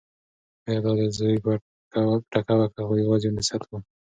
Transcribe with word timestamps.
ایا 0.67 0.79
دا 0.85 0.91
د 0.99 1.01
زوی 1.17 1.35
پټکه 1.43 2.53
وه 2.63 2.67
که 2.75 2.81
یوازې 3.03 3.25
یو 3.27 3.35
نصیحت 3.37 3.63
و؟ 3.69 3.71